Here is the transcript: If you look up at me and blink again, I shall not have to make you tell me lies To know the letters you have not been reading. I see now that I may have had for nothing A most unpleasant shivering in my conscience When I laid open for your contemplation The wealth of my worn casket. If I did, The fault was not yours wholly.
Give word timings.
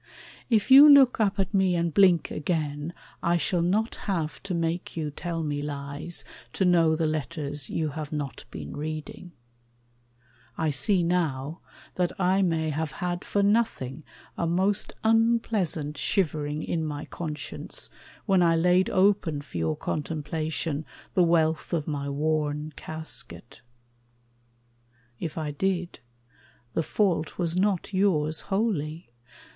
If 0.49 0.71
you 0.71 0.89
look 0.89 1.19
up 1.19 1.37
at 1.37 1.53
me 1.53 1.75
and 1.75 1.93
blink 1.93 2.31
again, 2.31 2.91
I 3.21 3.37
shall 3.37 3.61
not 3.61 3.93
have 4.09 4.41
to 4.41 4.55
make 4.55 4.97
you 4.97 5.11
tell 5.11 5.43
me 5.43 5.61
lies 5.61 6.25
To 6.53 6.65
know 6.65 6.95
the 6.95 7.05
letters 7.05 7.69
you 7.69 7.89
have 7.89 8.11
not 8.11 8.45
been 8.49 8.75
reading. 8.75 9.31
I 10.57 10.71
see 10.71 11.03
now 11.03 11.59
that 11.97 12.19
I 12.19 12.41
may 12.41 12.71
have 12.71 12.93
had 12.93 13.23
for 13.23 13.43
nothing 13.43 14.03
A 14.39 14.47
most 14.47 14.93
unpleasant 15.03 15.99
shivering 15.99 16.63
in 16.63 16.83
my 16.83 17.05
conscience 17.05 17.91
When 18.25 18.41
I 18.41 18.55
laid 18.55 18.89
open 18.89 19.41
for 19.41 19.59
your 19.59 19.75
contemplation 19.77 20.83
The 21.13 21.21
wealth 21.23 21.73
of 21.73 21.87
my 21.87 22.09
worn 22.09 22.73
casket. 22.75 23.61
If 25.19 25.37
I 25.37 25.51
did, 25.51 25.99
The 26.73 26.81
fault 26.81 27.37
was 27.37 27.55
not 27.55 27.93
yours 27.93 28.41
wholly. 28.49 29.11